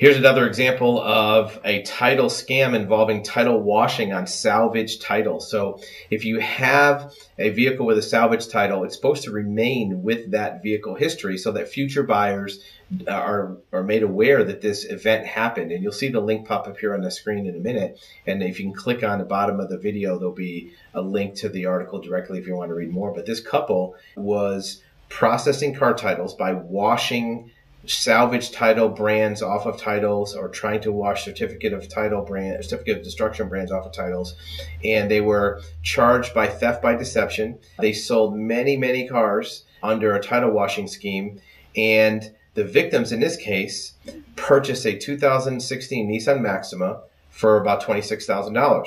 [0.00, 5.40] Here's another example of a title scam involving title washing on salvage title.
[5.40, 10.30] So if you have a vehicle with a salvage title, it's supposed to remain with
[10.30, 12.64] that vehicle history so that future buyers
[13.06, 15.70] uh, are, are made aware that this event happened.
[15.70, 18.00] And you'll see the link pop up here on the screen in a minute.
[18.26, 21.34] And if you can click on the bottom of the video, there'll be a link
[21.40, 23.12] to the article directly if you want to read more.
[23.12, 27.50] But this couple was processing car titles by washing
[27.86, 32.98] salvage title brands off of titles or trying to wash certificate of title brand certificate
[32.98, 34.34] of destruction brands off of titles.
[34.84, 37.58] And they were charged by theft by deception.
[37.78, 41.40] They sold many many cars under a title washing scheme.
[41.76, 43.94] And the victims in this case
[44.36, 48.86] purchased a 2016 Nissan Maxima for about $26,000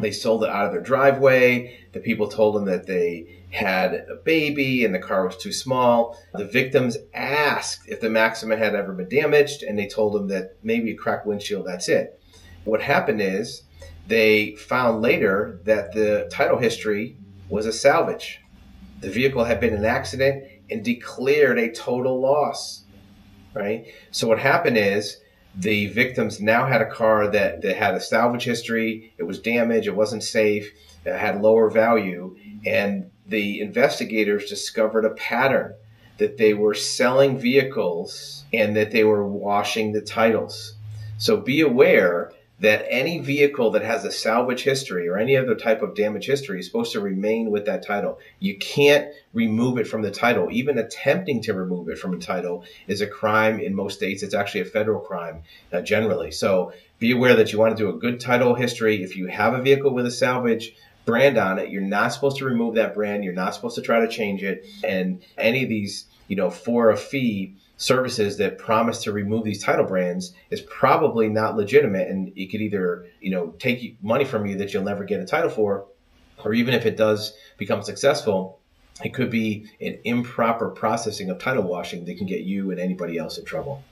[0.00, 1.78] they sold it out of their driveway.
[1.92, 6.18] The people told them that they had a baby and the car was too small.
[6.34, 10.56] The victims asked if the Maxima had ever been damaged, and they told them that
[10.62, 12.20] maybe a cracked windshield, that's it.
[12.64, 13.62] What happened is
[14.06, 17.16] they found later that the title history
[17.48, 18.40] was a salvage.
[19.00, 22.84] The vehicle had been in an accident and declared a total loss.
[23.54, 23.86] Right?
[24.10, 25.18] So what happened is
[25.56, 29.12] the victims now had a car that, that had a salvage history.
[29.18, 29.88] It was damaged.
[29.88, 30.70] It wasn't safe.
[31.04, 32.36] It had lower value.
[32.64, 35.74] And the investigators discovered a pattern
[36.18, 40.74] that they were selling vehicles and that they were washing the titles.
[41.18, 45.80] So be aware that any vehicle that has a salvage history or any other type
[45.80, 48.18] of damage history is supposed to remain with that title.
[48.40, 50.48] You can't remove it from the title.
[50.50, 54.24] Even attempting to remove it from a title is a crime in most states.
[54.24, 55.42] It's actually a federal crime
[55.72, 56.32] uh, generally.
[56.32, 59.04] So be aware that you want to do a good title history.
[59.04, 62.44] If you have a vehicle with a salvage brand on it, you're not supposed to
[62.44, 63.22] remove that brand.
[63.22, 64.66] You're not supposed to try to change it.
[64.82, 69.62] And any of these, you know, for a fee services that promise to remove these
[69.62, 72.08] title brands is probably not legitimate.
[72.08, 75.24] And it could either you know take money from you that you'll never get a
[75.24, 75.86] title for
[76.44, 78.58] or even if it does become successful
[79.04, 83.16] it could be an improper processing of title washing that can get you and anybody
[83.16, 83.82] else in trouble